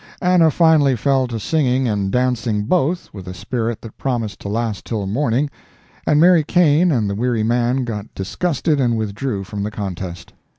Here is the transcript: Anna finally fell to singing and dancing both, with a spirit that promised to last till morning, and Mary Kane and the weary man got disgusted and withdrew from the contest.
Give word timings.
Anna 0.23 0.49
finally 0.49 0.95
fell 0.95 1.27
to 1.27 1.39
singing 1.39 1.87
and 1.87 2.11
dancing 2.11 2.63
both, 2.63 3.13
with 3.13 3.27
a 3.27 3.35
spirit 3.35 3.81
that 3.83 3.99
promised 3.99 4.39
to 4.39 4.49
last 4.49 4.83
till 4.83 5.05
morning, 5.05 5.47
and 6.07 6.19
Mary 6.19 6.43
Kane 6.43 6.91
and 6.91 7.07
the 7.07 7.13
weary 7.13 7.43
man 7.43 7.83
got 7.85 8.11
disgusted 8.15 8.79
and 8.79 8.97
withdrew 8.97 9.43
from 9.43 9.61
the 9.61 9.69
contest. 9.69 10.33